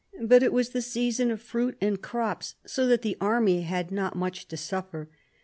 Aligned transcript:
But 0.19 0.41
it 0.41 0.51
was 0.51 0.69
the 0.69 0.81
season 0.81 1.29
of 1.29 1.39
fruit 1.39 1.77
and 1.79 2.01
crops, 2.01 2.55
"so 2.65 2.87
that 2.87 3.03
the 3.03 3.17
army 3.21 3.61
had 3.61 3.91
not 3.91 4.15
much 4.15 4.47
to 4.47 4.57
suffer." 4.57 5.09